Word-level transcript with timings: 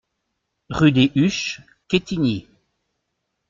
Rue 0.71 0.91
des 0.91 1.11
Huches, 1.13 1.61
Quetigny 1.87 2.47